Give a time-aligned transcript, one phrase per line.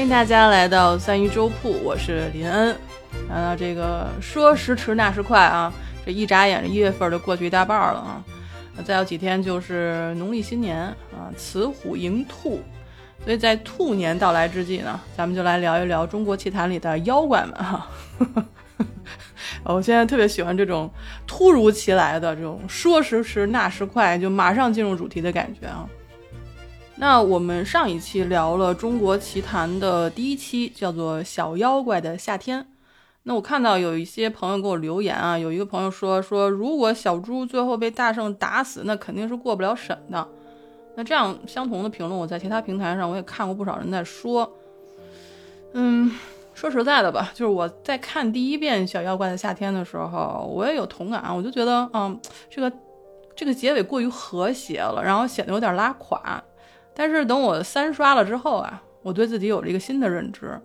[0.00, 2.74] 欢迎大家来到三鱼粥铺，我是林恩。
[3.28, 5.70] 啊，这个说时迟那时快啊，
[6.06, 8.24] 这一眨眼，一月份就过去一大半了啊。
[8.82, 12.62] 再有几天就是农历新年啊，雌虎迎兔，
[13.26, 17.86] 所以在兔年到来之际呢，咱们就来聊一聊中国奇谭里的妖怪们哈。
[19.64, 20.90] 我现在特别喜欢这种
[21.26, 25.86] 突如其来的这种说时迟那时快，就马上进入主题的感觉啊。
[27.00, 32.60] 那我们上一期聊了中国奇谭的第一期，叫做《小妖怪的夏天》。
[33.22, 40.28] 那我看到有一些朋友给我留言啊，有一个朋友说说，如果小猪最后被大圣打死，那肯定是过不了审的。
[40.94, 44.52] 那这样相同的评论，我在其他平台上我也看过不少人在说。
[45.72, 46.12] 嗯，
[46.52, 52.20] 说实在的吧，就是我在看第一遍《小妖怪的夏天》的时候，我也有同感，我就觉得，嗯，
[52.50, 52.70] 这个
[53.34, 56.44] 这个结尾过于和谐了，然后显得有点拉垮。
[57.00, 60.60] 但是等我三刷了之后啊，我对自己有了一个新的认知，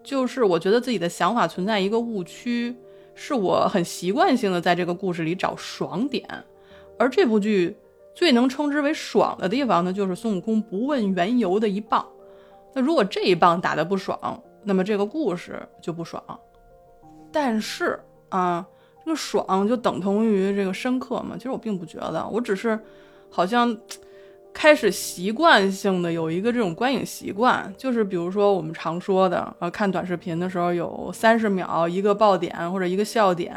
[0.00, 2.76] 就是我觉得自己的想法存在一个误区，
[3.16, 6.24] 是我很习惯性的在这个故事里找爽点，
[6.96, 7.76] 而这部剧
[8.14, 12.06] 最能称之为爽的地方呢，就是孙悟空不问缘由的一棒。
[12.72, 16.22] 那如果这一棒打得不爽，那么这个故事就不爽。
[17.32, 17.98] 但是
[18.28, 18.64] 啊，
[19.04, 21.34] 这个爽就等同于这个深刻吗？
[21.36, 22.78] 其实我并不觉得，我只是
[23.28, 23.76] 好像。
[24.60, 33.56] 开始习惯性的有一个这种观影习惯，就是比如说我们常说的，呃，看短视频的时候有三十秒一个爆点或者一个笑点，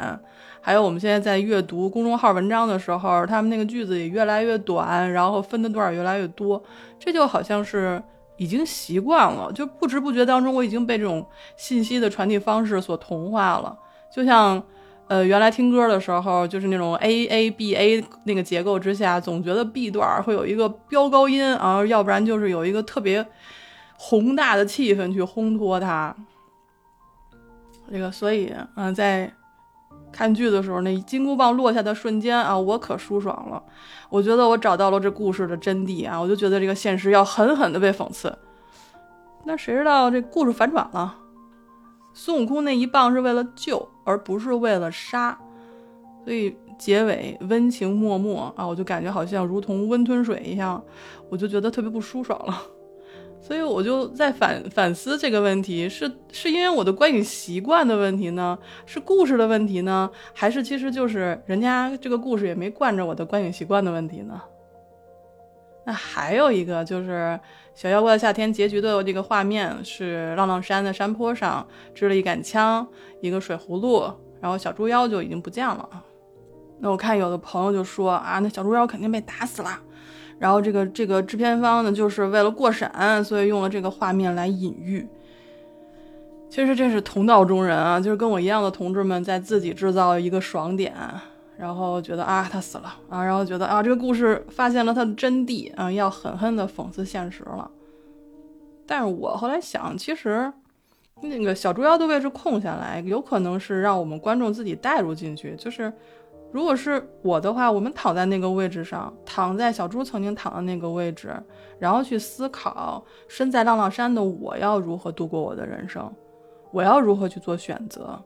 [0.62, 6.64] 还有我们现在在阅读公众号文章的时候，他们那个句子也越来越短，然后分的段儿越来越多，
[6.98, 8.02] 这就好像是
[8.38, 13.78] 已经习惯了，就不知不觉当中我已经被这种信息的传递方式所同化了，
[14.10, 14.64] 就像。
[15.08, 23.26] 呃，原来听歌的时候就是那种 A A B A 那个结构之下，总觉得 B 段会有一个飙高音啊，要不然就是有一个特别
[23.98, 26.16] 宏大的气氛去烘托它。
[27.92, 29.32] 这个，所以嗯，在
[30.12, 33.62] 看剧的时候，那金箍棒落下的瞬间啊，我可舒爽了。
[34.10, 38.36] 我觉得我找到了这故事的真谛啊，我就觉得这个现实要狠狠的被讽刺。
[39.46, 41.16] 那谁知道这故事反转了？
[42.14, 45.38] 孙悟空那一棒是为了救，而不是为了杀，
[46.24, 50.84] 所以结尾温情脉脉啊，我就感觉好像如同温吞水一样，
[51.30, 52.62] 我就觉得特别不舒爽了。
[53.42, 58.58] 所以我就在反反思这个问题：是是因为我的观影习惯的问题呢？
[58.86, 60.10] 是故事的问题呢？
[60.34, 64.42] 还是其实就是人家这个故事也没惯着我的观影习惯的问题呢？
[65.86, 67.40] 那还有一个就是。
[67.76, 72.88] 小妖怪的夏天结局的这个画面是浪浪山的山坡上支了一杆枪，
[73.20, 75.90] 一个水葫芦，然后小猪妖就已经不见了。
[76.78, 79.72] 那我看有的朋友就说啊，那小猪妖肯定被打死了。
[80.38, 82.88] 然后这个这个制片方呢，就是为了过审，
[83.24, 85.08] 所以用了这个画面来隐喻。
[86.52, 90.94] 其实这是同道中人啊，就是跟我一样的同志们在自己制造一个爽点。
[91.64, 97.72] 然后觉得啊，他死了啊，然后觉得啊，这个故事发现了它的真谛啊，要狠狠地讽刺现实了。
[98.86, 100.52] 但是我后来想，其实
[101.22, 105.56] 那个小猪妖的位置空下来，有可能是让我们观众自己带入进去。
[105.56, 105.92] 就是
[106.52, 111.34] 如果是我的话，我们躺在那个位置上，躺在小猪曾经躺的那个位置，
[111.80, 116.14] 然后去思考身在浪浪山的我要如何度过我的人生，
[116.72, 118.22] 我要如何去做选择。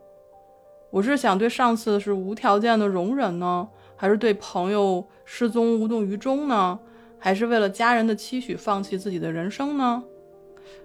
[0.90, 6.80] 我是想对上次是无条件的容忍呢，还是对朋友失踪无动于衷呢？
[7.20, 10.03] 还是为了家人的期许放弃自己的人生呢？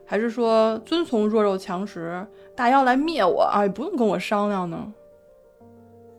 [0.04, 4.92] 还是说遵从弱肉强食，大妖来灭我啊，也不用跟我商量呢？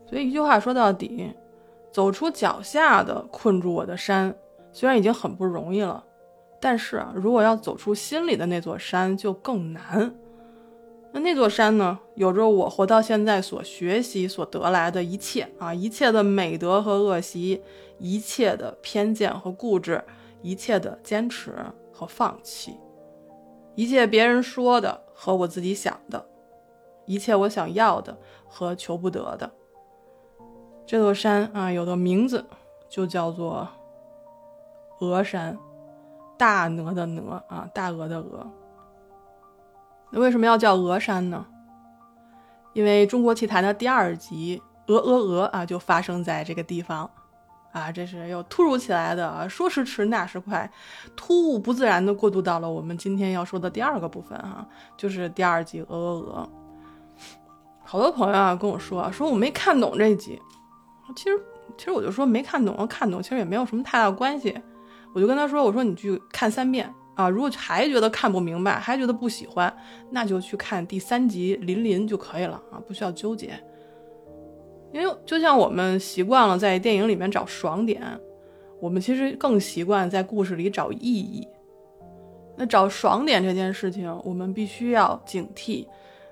[0.06, 1.32] 所以一句话说到底，
[1.92, 4.34] 走出脚下的困住我的山，
[4.72, 6.02] 虽然已经很不容易了，
[6.60, 10.14] 但是啊，如果要走出心里的那座山，就更难。
[11.14, 11.96] 那那座山呢？
[12.16, 17.62] 有着我活到现在所学习所得来的一切啊，一切的美德和恶习，
[17.98, 20.02] 一切的偏见和固执，
[20.42, 21.54] 一切的坚持
[21.92, 22.76] 和放弃，
[23.76, 26.26] 一切别人说的和我自己想的，
[27.06, 28.18] 一切我想要的
[28.48, 29.48] 和求不得的。
[30.84, 32.44] 这座山啊，有个名字，
[32.88, 33.68] 就叫做
[34.98, 35.56] 鹅山，
[36.36, 38.50] 大鹅的鹅啊，大鹅的鹅。
[40.20, 41.44] 为什么要叫鹅山呢？
[42.72, 44.60] 因为中国奇谭的第二集
[44.92, 47.08] 《鹅鹅鹅》啊，就发生在这个地方，
[47.72, 50.70] 啊，这是又突如其来的，说时迟那时快，
[51.14, 54.66] 突兀不自然的过渡到了我们今天要说的第二个部分哈，
[54.96, 56.42] 就是第二集《鹅鹅鹅》。
[57.84, 60.40] 好多朋友啊跟我说，说我没看懂这集，
[61.14, 61.40] 其实
[61.76, 64.60] 其实我就说没看懂和看懂其实也没有什么太大关系，
[65.14, 69.74] 我就跟他说，我说你去看三遍啊，如果还觉得看不明白，还觉得不喜欢，
[70.10, 73.52] 那就去看第三集《林林》就可以了啊，不需要纠结。
[74.92, 78.02] 因为就像我们习惯了在电影里面找爽点，
[78.80, 81.46] 我们其实更习惯在故事里找意义。
[82.56, 85.84] 那找爽点这件事情，我们必须要警惕；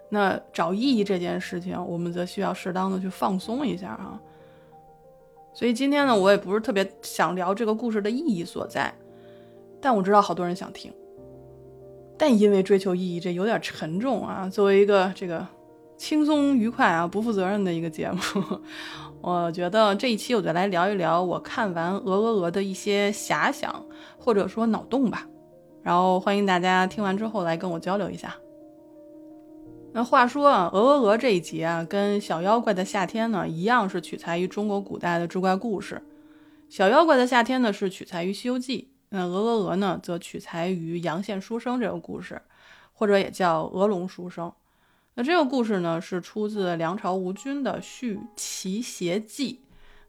[0.09, 4.21] 那找意义这件事情，我们则需要适当的去放松一下啊。
[5.53, 8.95] 所以今天呢，我也不是特别想聊这个故事的意义所在，
[9.83, 10.91] 但我知道好多人想听。
[12.17, 14.49] 但因为追求意义，这有点沉重啊。
[14.49, 15.47] 作为一个这个。
[15.99, 18.19] 轻松愉快啊，不负责任的一个节目。
[19.23, 23.87] 我觉得这一期我就来聊一聊我看完《鹅鹅鹅》的一些遐想
[24.19, 25.29] 或者说脑洞吧。
[25.81, 28.35] 然后欢迎大家听完之后来跟我交流一下。
[29.93, 35.95] 那话说啊，《鹅鹅鹅》这一集啊，跟《小妖怪的夏天》呢一样，是取材于中国古代的志怪故事。
[36.69, 42.41] 《小妖怪的夏天》呢是取材于《西游记》，那《鹅鹅鹅》呢则取材于阳羡书生这个故事，
[42.95, 44.51] 或者也叫鹅龙书生。
[45.15, 49.61] 那这个故事呢，是出自梁朝吴军的《续齐邪记》。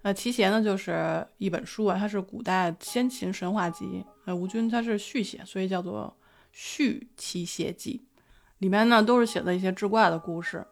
[0.04, 4.06] 那齐邪呢，就是一本书啊，它是古代先秦神话集。
[4.24, 6.16] 那吴军他是续写，所以叫做
[6.54, 8.02] 《续齐邪记》。
[8.60, 10.66] 里面呢，都是写的一些志怪的故事。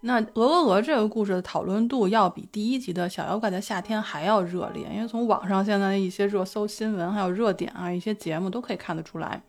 [0.00, 9.42] 那《鹅鹅鹅》这个故事的讨论度要比第一集的《小妖怪的夏天》还要热烈，因为从网上现在的一些热搜新闻，还有热点啊，一些节目都可以看得出来。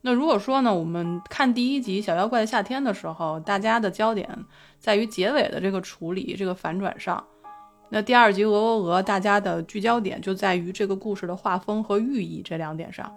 [0.00, 4.26] 那如果说呢，我们看第一集《小妖怪的夏天》的时候，大家的焦点
[4.78, 7.22] 在于结尾的这个处理、这个反转上。
[7.90, 13.12] 那第二集《鹅鹅鹅》，大家的聚焦点就在于这个故事的画风和寓意这两点上。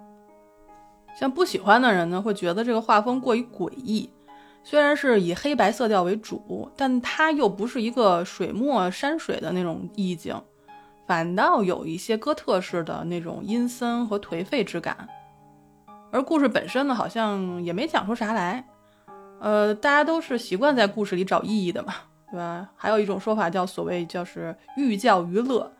[1.18, 4.10] 像不喜欢的人呢，会觉得这个画风过于诡异，
[4.66, 10.34] 虽然是以黑白色调为主，但它又不是一个水墨山水的那种意境，
[11.06, 15.06] 反倒有一些哥特式的那种阴森和颓废之感。
[16.10, 18.64] 而故事本身呢，好像也没讲出啥来，
[19.38, 21.92] 呃，大家都是习惯在故事里找意义的嘛，
[22.30, 22.70] 对吧？
[22.74, 25.70] 还有一种说法叫所谓叫是寓教于乐，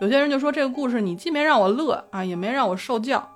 [0.00, 3.28] 有些人就说这个故事你既没让我乐啊，也没让我受教，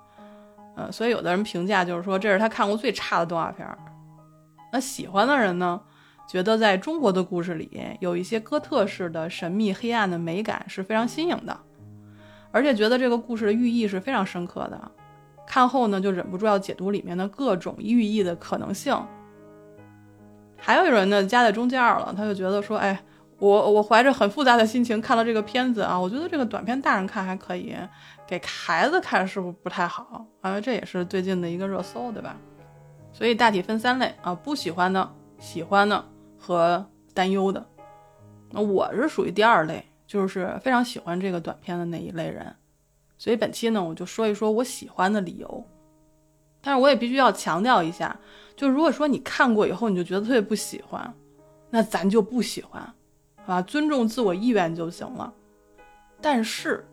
[0.77, 3.77] 呃，所以有的人评价就是说这是他看过最差的动画片儿。
[4.75, 5.81] 那喜欢的人呢，
[6.27, 11.57] 觉得在中国的故事里有一些哥特式的神秘黑暗的美感是非常新颖的，
[12.51, 14.91] 而且觉得这个故事的寓意是非常深刻的。
[15.47, 19.01] 看后呢，就忍不住要解读里面的各种寓意的可能性。
[20.57, 23.01] 还有人呢，夹在中间了，他就觉得说：“哎，
[23.39, 27.77] 我我怀着很复杂的心情看了这个片子啊，我觉得这个短片大人看还可以，
[28.27, 30.27] 给孩子看是不是不太好？
[30.41, 32.37] 啊，这也是最近的一个热搜，对吧？
[33.15, 36.05] 所以大体分三类啊：不喜欢的、喜欢的
[36.37, 36.85] 和
[37.15, 37.65] 担忧的。
[38.51, 42.55] 那我是属于第二类，就是非常喜欢这个短片的那一类人。”
[43.17, 45.65] 所以本期呢，我就说一说我喜欢的理由，
[46.61, 48.19] 但是我也必须要强调一下，
[48.57, 51.15] 就如果说你看过以后你就觉得特别不喜欢，
[51.71, 52.93] 那咱就不喜欢，
[53.47, 55.33] 啊，尊重自我意愿就行了。
[56.21, 56.85] 但是，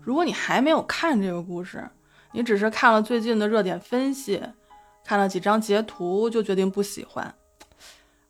[0.00, 1.86] 如果你还没有看这个故事，
[2.32, 4.40] 你只是看了最近的热点分析，
[5.06, 7.32] 看了几张截图就决定不喜欢，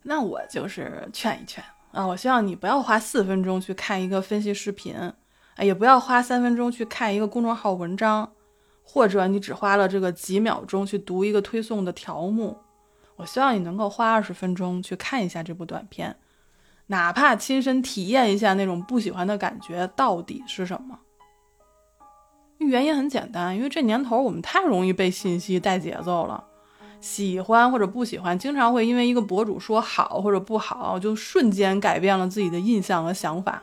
[0.02, 4.94] 那我就是劝一劝啊，我希望你不要花四分钟去看一个分析视频。
[5.54, 8.30] 哎，也不要花三分钟去看一个公众号文章，
[8.84, 12.58] 或者你只花了这个几秒钟去读一个推送的条目。
[13.16, 16.14] 我希望你能够花二十分钟去看一下这部短片，
[16.88, 20.98] 哪怕亲身体验一下那种不喜欢的感觉到底是什么。
[22.58, 26.44] 原因很简单，因为这年头我们太容易被信息带节奏了，
[27.06, 33.62] 喜欢或者不喜欢，经常会因为一个博主说好或者不好，就瞬间改变了自己的印象和想法。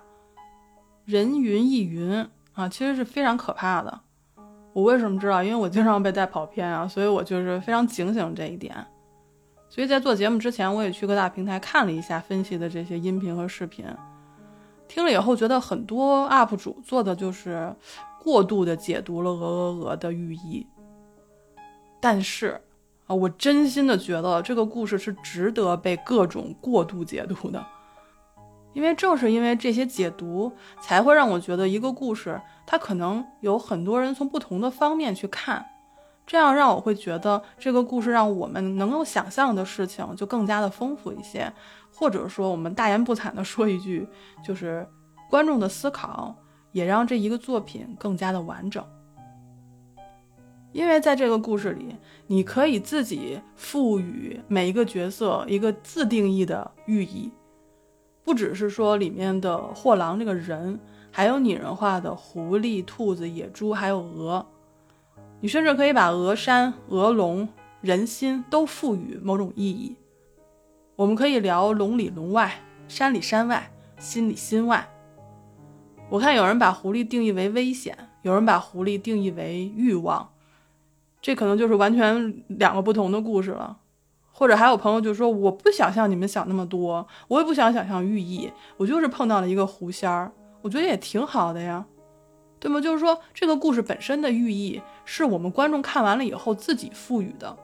[1.03, 4.00] 人云亦云啊，其实是非常可怕的。
[4.71, 5.43] 我为什么知道？
[5.43, 8.73] 因为我经常被带跑偏啊，所以我就是非常警醒这一点。
[9.67, 13.85] 所以在做节目之前，我也去各大平台看了一下分析的这些音频和视频，
[14.88, 17.75] 听了以后觉得很多 UP 主做的就是
[18.21, 20.65] 过度的解读了鹅鹅鹅的寓意。
[22.00, 22.62] 但是
[23.13, 27.65] 我真心的觉得这个故事是值得被各种过度解读的。
[28.74, 30.51] 因为正是因为这些解读，
[30.82, 35.63] 才会让我觉得一个故事，它可能有很多人从不同的方面去看，
[36.25, 41.53] 这样让我会觉得这个故事让我们能够想象的事情就更加的丰富一些，
[41.93, 44.08] 或者说我们大言不惭的说一句，
[44.43, 44.88] 就是
[45.29, 46.36] 观众的思考
[46.72, 48.84] 也让这一个作品更加的完整。
[50.73, 51.95] 因为在这个故事里，
[52.27, 57.31] 你可以自己赋予每一个角色一个自定义的寓意。
[58.23, 60.79] 不只是说里面的货郎这个人，
[61.11, 64.45] 还有拟人化的狐狸、兔子、野猪，还有鹅。
[65.41, 67.47] 你甚至可以把鹅山、鹅龙、
[67.81, 69.95] 人心都赋予某种意义。
[70.95, 72.51] 我们可以聊龙里龙外、
[72.87, 74.87] 山里山外、心里心外。
[76.09, 80.29] 我看有人把狐狸定义为危险，有人把狐狸定义为欲望，
[81.23, 83.79] 这可能就是完全两个不同的故事了。
[84.35, 90.31] 或者还有朋友就说：“我不想像你们想那么多，我也不想想象寓意，我就是碰到了一个狐仙儿，
[90.63, 91.85] 我觉得也挺好的呀，
[92.59, 92.81] 对吗？
[92.81, 97.55] 就是说这个故事本身的寓意是我们观众看完了以后自己赋予的。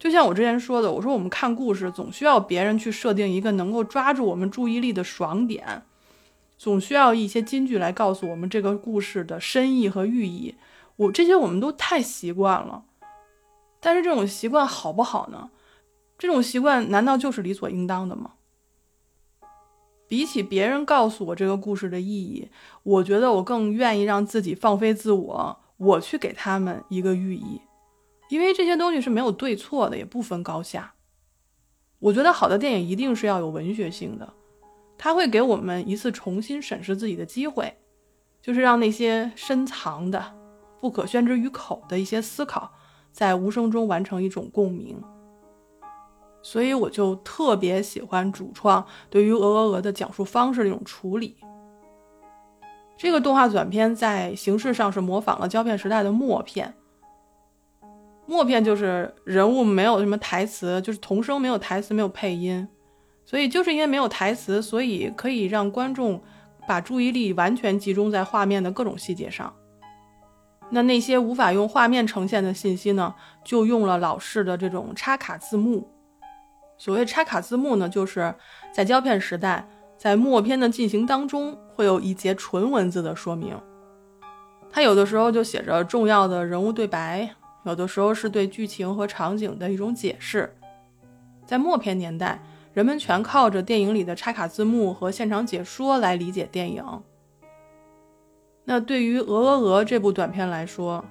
[0.00, 5.82] 就像我之前说的，我说我们看故事总需要别人去设定一个能够抓住我们注意力的爽点，
[6.58, 10.56] 总需要一些金句来告诉我们这个故事的深意和寓意。
[10.98, 12.84] 我这些我们都太习惯了。”
[13.80, 15.50] 但是这种习惯好不好呢？
[16.18, 18.32] 这种习惯难道就是理所应当的吗？
[20.08, 22.50] 比起别人告诉我这个故事的意义，
[22.82, 27.60] 我觉得我更愿意让自己放飞自我，我去给他们一个寓意，
[28.30, 30.94] 因为这些东西是没有对错的，也不分高下。
[31.98, 34.32] 我觉得好的电影一定是要有文学性的，
[34.96, 37.76] 它会给我们一次重新审视自己的机会，
[38.40, 40.34] 就是让那些深藏的、
[40.80, 42.72] 不可宣之于口的一些思考。
[43.10, 45.02] 在无声中完成一种共鸣，
[46.40, 51.36] 所以我就特别喜欢主创对于《鹅鹅鹅》的讲述方式的一种处理。
[52.96, 56.72] 这个动画短片在形式上是模仿了胶片时代的默片，
[58.26, 62.68] 默片就是人物没有什么台词，就是童声没有台词，没有配音，
[63.24, 66.22] 所以就是因为没有台词，所以可以让观众
[66.68, 69.52] 把注意力完全集中在画面的各种细节上。
[70.70, 75.88] 那那些无法用画面呈现的信息呢，就用了老式的这种插卡字幕。
[76.76, 78.34] 所谓插卡字幕呢，就是
[78.72, 83.58] 在胶片时代，在默片的进行当中，会有一节纯文字的说明。
[84.70, 87.30] 它有的时候就写着重要的人物对白，
[87.64, 90.54] 有的时候是对剧情和场景的一种解释。
[91.46, 92.40] 在默片年代，
[92.74, 96.84] 人们全靠着电影里的插卡字幕和现场解说来理解电影。
[98.70, 101.02] 那对于《鹅鹅鹅》这部短片来说，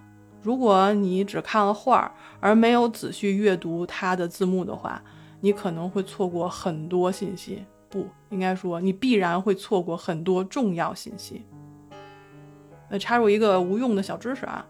[0.43, 5.01] 如果你只看了画儿而没有仔细阅读它的字幕的话，
[5.41, 7.65] 你可能会错过很多信息。
[7.89, 11.41] 不应该说，你必然会错过很多重要信息。
[12.91, 14.63] 那插入一个无用的小知识啊，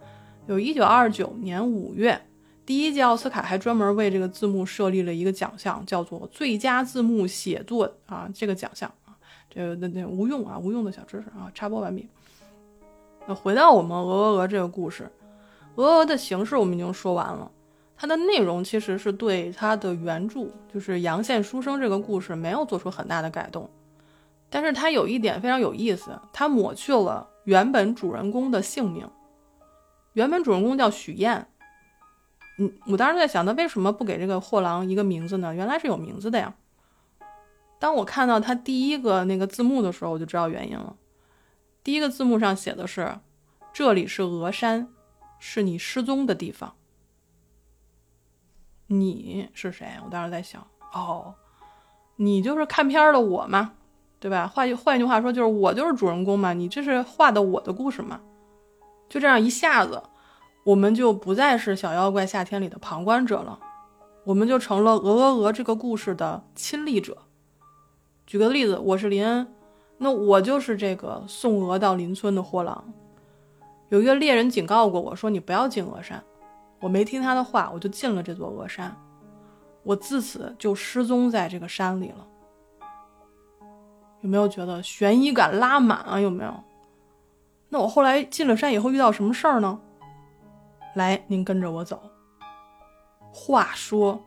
[0.46, 2.18] 有一九二九年五月，
[2.66, 9.12] 第一届奥斯卡还专门为这个字幕设立了一个奖项，叫做最佳字幕写作啊，这个奖项啊，
[9.50, 12.08] 这个那那无用啊，无用的小知识啊，插播完毕。
[13.28, 15.04] 那回到我们《鹅鹅鹅》这个故事，
[15.76, 17.52] 《鹅鹅鹅》的形式我们已经说完了，
[17.98, 23.70] 它的内容其实是对它的原著，就是阳羡书生这个故事没有做出很大的改动，
[24.50, 29.06] 但是它有一点非常有意思，它抹去了原本主人公的姓名，
[30.14, 31.46] 原本主人公叫许燕，
[32.60, 35.54] 嗯，我当时在想，他为什么不给这个货郎一个名字呢？
[35.54, 36.56] 原来是有名字的呀。
[37.78, 40.96] 当我看到他第一个那个字幕的时候，我就知道原因了。
[41.88, 43.20] 第一个字幕上写的是
[43.72, 44.90] ：“这里是峨山，
[45.40, 46.76] 是你失踪的地方。”
[48.88, 49.98] 你是谁？
[50.04, 51.36] 我当时在想，哦，
[52.18, 53.72] 你就是看片的我嘛，
[54.20, 54.46] 对吧？
[54.54, 56.52] 换换一句话说，就是我就是主人公嘛。
[56.52, 58.20] 你这是画的我的故事嘛？
[59.08, 60.04] 就这样一下子，
[60.66, 63.58] 我们就不再是小妖怪夏天里的旁观者了，
[64.26, 67.20] 我们就成了鹅鹅鹅这个故事的亲历者。
[68.26, 69.54] 举个例子，我是林恩。
[69.98, 72.84] 那我就是这个送鹅到邻村的货郎。
[73.90, 76.24] 有一个猎人警告过我说：“你不要进鹅山。”
[76.80, 78.96] 我没听他的话，我就进了这座鹅山。
[79.82, 82.28] 我自此就失踪在这个山里了。
[84.22, 86.20] 有没有觉得悬疑感拉满啊？
[86.20, 86.54] 有没有？
[87.70, 89.80] 那我后来进了山以后遇到什么事儿呢？
[90.96, 92.02] 来，您跟着我走。
[93.32, 94.22] 话说，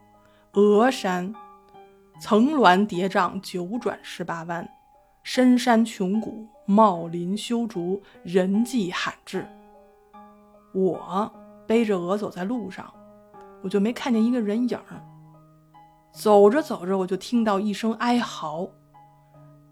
[0.53, 1.35] 鹅山
[2.21, 4.69] 层峦叠嶂，九转十八弯。
[5.23, 9.47] 深山穷谷，茂林修竹，人迹罕至。
[10.73, 11.31] 我
[11.67, 12.93] 背着鹅走在路上，
[13.63, 15.05] 我就没看见一个人影儿。
[16.13, 18.69] 走着走着，我就听到一声哀嚎，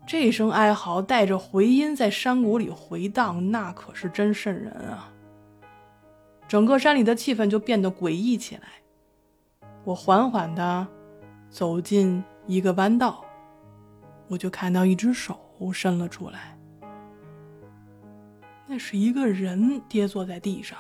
[0.06, 5.12] 这声哀嚎带着回音在山谷里回荡，那可是真瘆人啊！
[6.46, 8.62] 整个山里的气氛就变得诡异起来。
[9.84, 10.86] 我缓缓地
[11.50, 13.24] 走进一个弯道。
[14.28, 15.38] 我就看到一只手
[15.72, 16.56] 伸了出来，
[18.66, 20.78] 那是一个人跌坐在地上。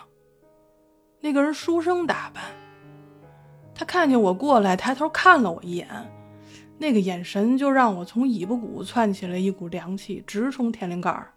[1.20, 2.44] 那个人书生打扮，
[3.74, 5.88] 他看见我过来，抬头看了我一眼，
[6.78, 11.32] 那个眼神就让我从尾巴骨窜起了一股凉气，直冲天灵盖儿。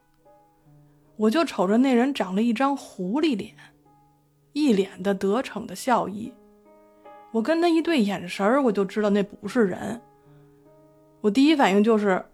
[1.16, 3.56] 我就瞅着那人长了一张狐狸脸，
[4.54, 6.34] 一脸的得逞的笑意。
[7.32, 10.02] 我跟他一对眼神儿我就知道那不是人。
[11.22, 12.26] 我第一反应就是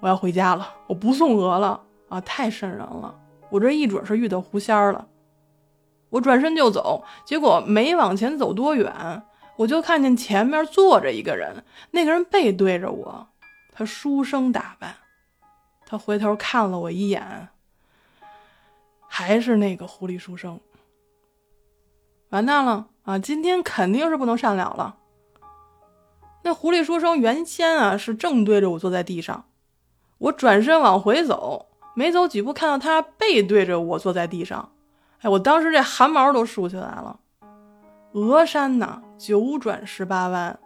[0.00, 2.20] 我要回家了，我不送鹅了啊！
[2.20, 3.18] 太瘆人了，
[3.50, 5.06] 我这一准是遇到狐仙儿了。
[6.10, 9.22] 我转身就走，结果没往前走多远，
[9.56, 13.28] 我就看见前面坐着一个人，那个人背对着我，
[13.72, 14.94] 他书生打扮，
[15.84, 17.48] 他回头看了我一眼，
[19.08, 20.60] 还是那个狐狸书生。
[22.30, 23.18] 完蛋了啊！
[23.18, 24.96] 今天肯定是不能善了了。
[26.48, 29.44] 那狐狸书生原先啊是正对着我坐在地上，
[30.16, 34.72] 我转身往回走，没走几步看到他背对着我坐在地上。
[35.20, 37.20] 哎，我当时这汗毛都竖起来了。
[38.14, 40.58] 峨山呐，九转十八弯，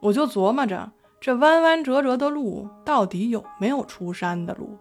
[0.00, 4.78] 我就琢磨着，这弯弯折折的路到底有没有出山的路，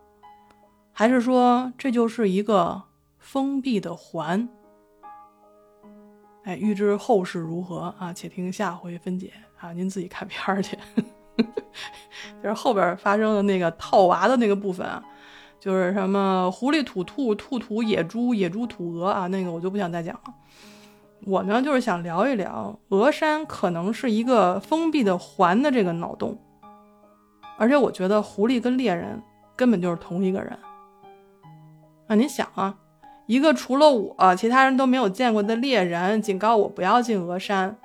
[0.91, 2.81] 还是说这就是一个
[3.19, 4.49] 封闭的环？
[6.43, 9.71] 哎，欲知后事如何啊，且听下回分解啊！
[9.73, 10.77] 您自己看片儿去。
[12.43, 15.03] 就是后边发生的那个套娃的那个部分啊。
[15.59, 20.33] 就是什么狐狸吐兔，兔吐野猪，野猪吐鹅啊，那个我就不想再讲了。
[21.25, 26.37] 我呢就是想聊一聊峨山可能是一个封闭的环的这个脑洞，
[27.57, 29.21] 而且我觉得狐狸跟猎人
[29.57, 30.57] 根本就是同一个人。
[32.07, 32.77] 啊，您想啊，
[33.25, 37.75] 一个除了我其他人都没有见过的猎人警告我不要进峨山，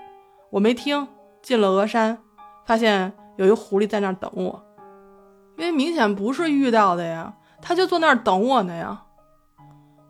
[0.50, 1.08] 我没听，
[1.44, 2.16] 进了峨山，
[2.64, 4.64] 发现有一狐狸在那儿等我，
[5.58, 7.34] 因为明显不是遇到的呀。
[7.60, 9.04] 他就坐那儿等我呢呀，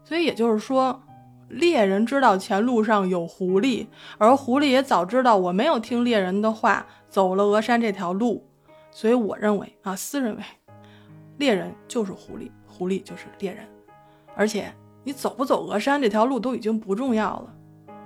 [0.04, 1.02] 所以也就是说，
[1.48, 3.86] 猎人知道前路上有狐狸，
[4.18, 8.48] 而狐狸也早知道我没有听猎人的话，走了峨山这条路，
[8.90, 10.42] 所以我认为啊，私认为，
[11.36, 13.64] 猎人就是狐狸，狐狸就是猎人，
[14.36, 17.54] 而且你走不走峨山这条路都已经不重要了，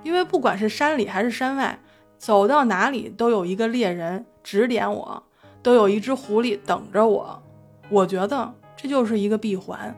[0.03, 1.79] 因为不管是山里还是山外，
[2.19, 5.23] 走到哪里都有一个猎人指点我，
[5.63, 7.41] 都有一只狐狸等着我，
[7.89, 8.53] 我觉得。
[8.81, 9.93] 这就是一个闭环，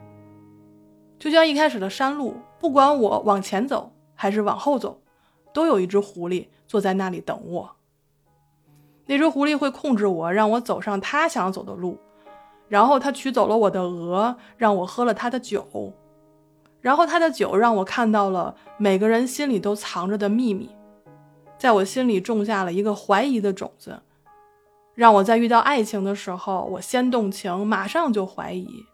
[1.16, 5.00] 就像一开始的山路，不管我往前走还是往后走，
[5.52, 7.76] 都有一只狐狸坐在那里等我。
[9.06, 11.96] 那只狐狸会控制我，让我走上它想走的路，
[12.66, 15.92] 然后它取走了我的鹅，让我喝了它的酒，
[16.80, 20.68] 然后它的酒让我看到了每个人心里都藏着的秘密，
[21.62, 24.02] 在我心里种下了一个怀疑的种子。
[24.96, 28.84] 让我在遇到爱情的时候，我先动情，马上就怀疑，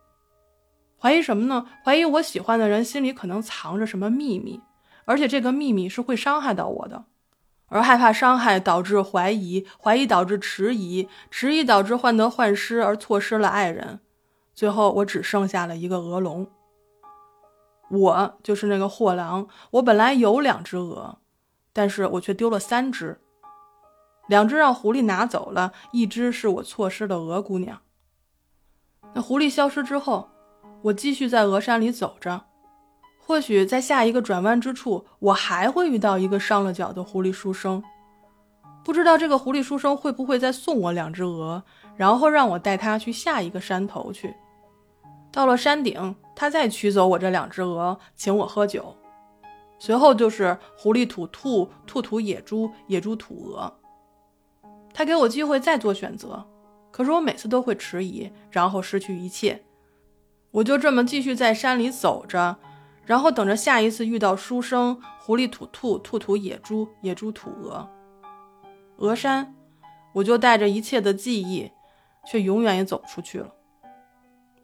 [1.01, 1.65] 怀疑什么呢？
[1.83, 4.61] 怀疑我喜欢的人心里可能藏着什么秘密，
[5.07, 7.07] 而且这个秘密是会伤害到我的，
[7.69, 14.01] 而害怕伤害导致怀疑，怀疑导致迟疑，迟疑导致患得患失而错失了爱人，
[14.55, 16.47] 最后我只剩下了一个鹅笼。
[17.91, 21.17] 我就是那个货郎，我本来有两只鹅，
[21.79, 23.21] 但是我却丢了三只。
[24.27, 27.79] 两只让狐狸拿走了，一只是我错失的鹅姑娘。
[29.15, 30.29] 那狐狸消失之后，
[30.83, 32.47] 我继续在鹅山里走着，
[33.21, 37.81] 或许在下一个转弯之处，我还会遇到一个伤了脚的狐狸书生。
[38.83, 41.63] 不知道这个狐狸书生会不会再送我两只鹅，
[41.97, 44.35] 然后让我带他去下一个山头去。
[45.31, 48.97] 到了山顶，他再取走我这两只鹅，请我喝酒。
[49.79, 53.73] 随后就是狐狸吐兔，兔吐野猪，野猪吐鹅。
[54.93, 56.45] 他给我机会再做选择，
[56.91, 59.65] 可是我每次都会迟疑，然后失去一切。
[60.51, 62.57] 我就这么继续在山里走着，
[63.05, 65.01] 然后等着下一次遇到书生。
[65.21, 67.87] 狐狸吐兔，兔吐野猪，野猪吐鹅。
[68.97, 69.55] 鹅山，
[70.15, 71.71] 我就带着一切的记忆，
[72.27, 73.53] 却永远也走不出去了。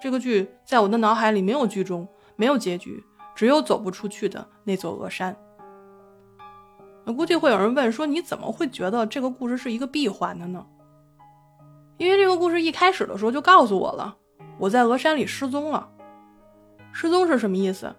[0.00, 5.36] 这个剧在我的脑海里没有剧终，没有结局，只有走不出去的那座鹅山。
[7.04, 10.64] 那估计会有人问说：“你怎么会觉得这个故事是一个闭环的呢？”
[11.98, 14.16] 因为这个故事一开始的时候就告诉我了，
[14.58, 15.88] 我在峨山里失踪了。
[16.92, 17.94] 失踪是什么意思？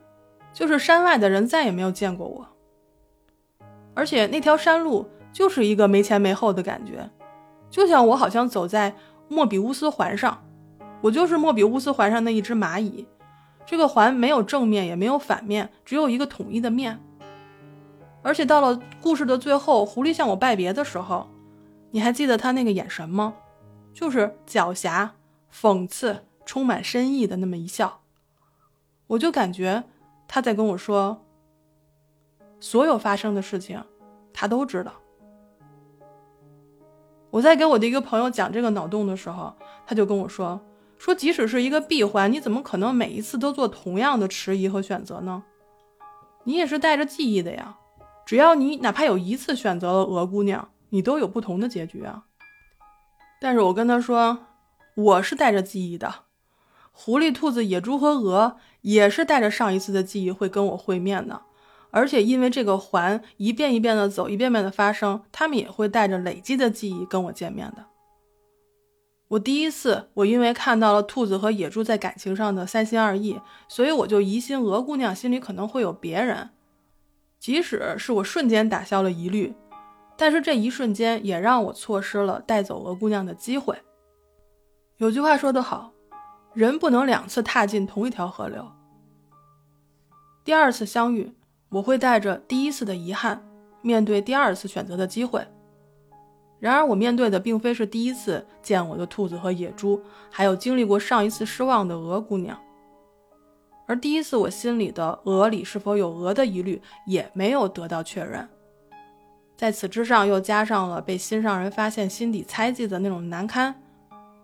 [0.54, 2.48] 就是山外的人再也没有见过我，
[3.94, 7.10] 而且那条山路就是一个没前没后的感觉，
[7.70, 8.96] 就像我好像走在
[9.28, 10.42] 莫比乌斯环上，
[11.02, 13.06] 我就是莫比乌斯环上那一只蚂蚁。
[13.66, 17.00] 这个环没有正面也没有反面，只有一个统一的面。
[18.22, 21.28] 而且到了故事的最后，狐狸向我拜别的时候，
[21.92, 23.36] 你还记得他那个眼神吗？
[23.94, 25.10] 就是狡黠、
[25.54, 28.02] 讽刺、充满深意的那么一笑。
[29.08, 29.84] 我就感觉
[30.28, 31.24] 他在跟我说，
[32.60, 33.84] 所有发生的事情，
[34.34, 34.92] 他都知道。
[37.30, 39.54] 我在给我的一个朋友讲这个脑洞的时候，
[39.86, 40.60] 他就跟我说，
[40.98, 45.44] 说即使是一个闭环，你怎么可能每一次都做同样的迟疑和选择呢？
[46.46, 47.78] 你也是带着记忆的呀。
[48.26, 52.24] 只要你哪怕有一次选择了鹅姑娘，你都有不同的结局啊。
[53.40, 54.40] 但是我跟他说，
[54.96, 56.24] 我是带着记忆的，
[56.92, 61.42] 狐狸、兔子、野猪和鹅也是带着上一次的记忆会跟我会面的。
[61.92, 67.86] 而且因为这个环一遍一遍的走，一遍遍的发生，他们也会带着累积的记忆跟我见面的。
[69.28, 76.52] 我第一次，我因为看到了兔子和野猪在感情上的三心二意，所以我就疑心鹅姑娘心里可能会有别人。
[77.40, 79.54] 即使是我瞬间打消了疑虑，
[80.16, 83.78] 但是这一瞬间也让我错失了带走鹅姑娘的机会。
[84.98, 85.92] 有句话说得好，
[86.54, 88.72] 人不能两次踏进同一条河流。
[90.44, 91.34] 第二次相遇。
[91.70, 93.44] 我会带着第一次的遗憾，
[93.82, 95.46] 面对第二次选择的机会。
[96.66, 100.02] 然而，我面对的并非是第一次见我的兔子和野猪，
[100.32, 102.60] 还有经历过上一次失望的鹅姑娘。
[103.86, 108.50] 而第一次我心里的鹅里是否有鹅的疑虑，也没有得到确认。
[109.56, 113.76] 在此之上，又加上了被心上人发现心底猜忌的那种难堪，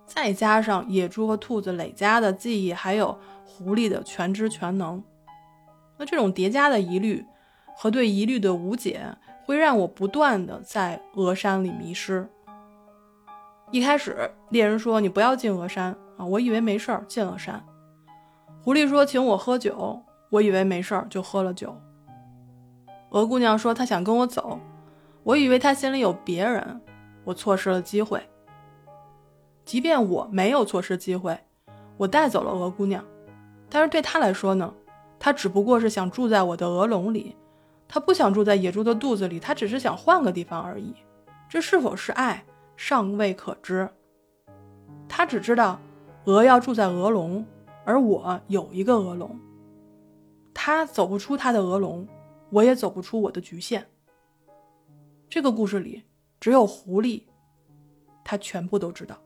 [0.06, 5.04] 再加上野猪和兔子累加的记忆，还有狐狸的全知全能。
[5.98, 7.26] 那这种叠加的疑虑
[7.76, 9.18] 和对疑虑的无解，
[9.52, 12.26] 会让我不断的在鹅山里迷失。
[13.70, 17.62] 一开始猎人说你不要进鹅山啊，我以为没事儿，进了山。
[18.64, 21.76] 狐狸说请我喝酒，我以为没事儿，就喝了酒。
[23.10, 24.58] 鹅姑娘说她想跟我走，
[25.24, 26.80] 我以为她心里有别人，
[27.26, 28.22] 我错失了机会。
[29.66, 31.38] 即便我没有错失机会，
[31.98, 33.04] 我带走了鹅姑娘，
[33.70, 34.74] 但是对她来说呢？
[35.20, 37.36] 她只不过是想住在我的鹅笼里，
[37.94, 40.96] 他不想住在野猪的肚子里，他只是想换个地方而已。
[41.50, 42.42] 这是否是爱，
[42.78, 43.90] 尚未可知。
[45.10, 45.78] 他只知道，
[46.24, 47.46] 鹅要住在鹅笼，
[47.84, 49.38] 而我有一个鹅笼。
[50.54, 52.08] 他走不出他的鹅笼，
[52.50, 53.86] 我也走不出我的局限。
[55.28, 56.04] 这个故事里，
[56.40, 57.24] 只有狐狸，
[58.24, 59.18] 他全部都知道。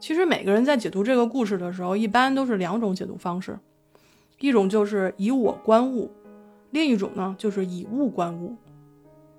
[0.00, 3.58] 其实每个人在解读这个故事的时候，一般都是两种解读方式，
[4.38, 6.12] 一种就是以我观物，
[6.70, 8.56] 另一种呢就是以物观物。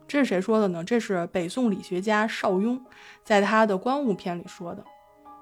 [0.07, 0.83] 这是谁说的呢？
[0.83, 2.83] 这是北宋理学家邵雍
[3.23, 4.83] 在他的《观物》篇里说的。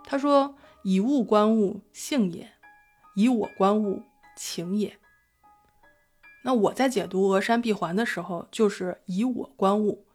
[0.04, 2.46] 他说：“以物观物，性也；
[3.15, 4.04] 以我观物，
[4.36, 4.98] 情也。”
[6.43, 10.06] 那我在解读峨山闭环的时候，就是以我观物，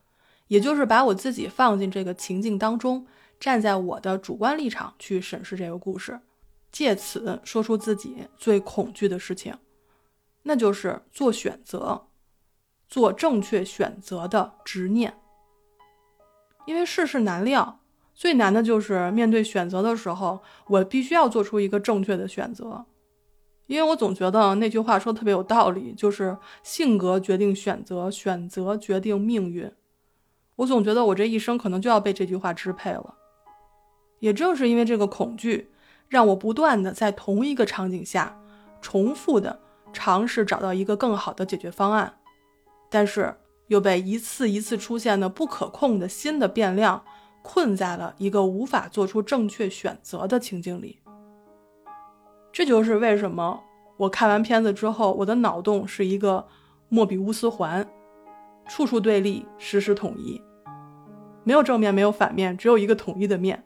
[0.48, 3.06] 也就是把我自己放进这个情境当中。
[3.40, 6.20] 站在我的主观立场去审视这个故事，
[6.72, 9.54] 借此说出自己最恐惧的事情，
[10.42, 12.06] 那就是做选择，
[12.88, 15.14] 做正确选择的执念。
[16.66, 17.80] 因为世事难料，
[18.14, 22.86] 最难的就是面对选择的时候，我必须要做出一个正确的选择。
[23.66, 29.70] 因为我总觉得那句话说特别有道理，就是性格决定选择，选择决定命运。
[30.56, 33.16] 我总觉得我这一生可能就要被这句话支配了。
[34.20, 35.72] 也正是因为这个恐惧，
[36.08, 38.38] 让我不断的在同一个场景下，
[38.80, 39.60] 重复的
[39.92, 42.14] 尝试找到一个更好的解决方案，
[42.90, 43.34] 但是
[43.68, 47.02] 又被一次一次出现的不可控的新的变量
[47.42, 50.98] 困在了一个无法做出正确选择的情境里。
[52.52, 53.58] 这就是为什么
[53.96, 56.46] 我看完片子之后，我的脑洞是一个
[56.88, 57.88] 莫比乌斯环，
[58.68, 60.40] 处处对立，时时统一，
[61.44, 63.64] 没有正面，没有反面，只有一个统一的面。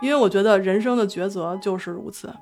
[0.00, 2.32] 因为我觉得人生的抉择就是如此。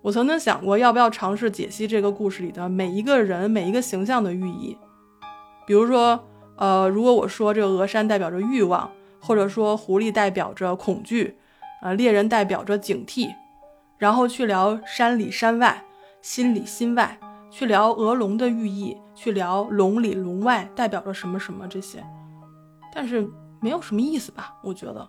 [0.00, 4.76] 我曾经想过，要不要尝试解析这个故事里的每一个人、每一个形象的寓意。
[5.66, 6.24] 比如说，
[6.56, 11.36] 呃，如果我说这个鹅山代表着欲望，或者说狐狸代表着恐惧，
[11.82, 13.34] 呃，猎人代表着警惕，
[13.98, 15.84] 然后去聊山里山外、
[16.22, 17.18] 心里心外，
[17.50, 22.02] 去聊鹅龙的寓意，去聊龙里龙外代表着什么什么这些，
[22.94, 23.28] 但是
[23.60, 24.54] 没有什么意思吧？
[24.62, 25.06] 我觉得。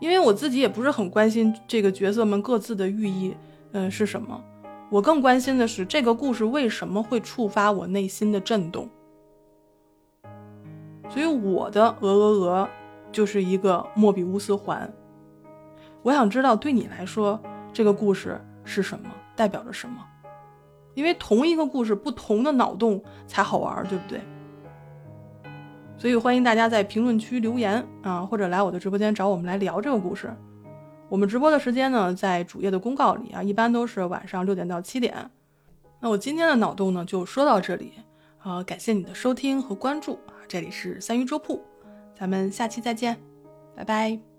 [0.00, 3.36] 因为我自己也不是很关心这个角色们各自的寓意，
[3.72, 4.42] 嗯，是什么？
[4.90, 8.88] 我更关心的是这个故事为什么会触发我内心的震动。
[11.08, 12.68] 所以我的鹅鹅鹅
[13.12, 14.92] 就是一个莫比乌斯环。
[16.02, 17.38] 我想知道对你来说
[17.72, 20.04] 这个故事是什么，代表着什么？
[20.94, 24.20] 因为同一个故事，不同的脑洞才好玩，对不对？
[26.00, 30.34] 所以欢迎大家在评论区留言啊，或者来我的直播间找我们来聊这个故事。
[31.10, 35.14] 我们直播的时间呢，在主页的公告里啊，一般都是晚上六点到七点。
[36.00, 37.92] 那我今天的脑洞呢，就说到这里
[38.38, 41.62] 啊，感谢你的收听和关注啊，这里是三鱼粥铺，
[42.18, 43.14] 咱们下期再见，
[43.76, 44.29] 拜拜。